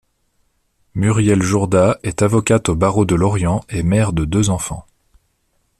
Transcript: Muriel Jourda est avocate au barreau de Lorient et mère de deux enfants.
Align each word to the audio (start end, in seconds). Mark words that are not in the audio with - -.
Muriel 0.95 1.43
Jourda 1.43 1.99
est 2.01 2.23
avocate 2.23 2.69
au 2.69 2.75
barreau 2.75 3.05
de 3.05 3.13
Lorient 3.13 3.63
et 3.69 3.83
mère 3.83 4.13
de 4.13 4.25
deux 4.25 4.49
enfants. 4.49 4.83